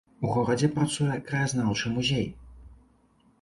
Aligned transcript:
У 0.27 0.29
горадзе 0.35 0.69
працуе 0.77 1.17
краязнаўчы 1.27 1.93
музей. 1.99 2.27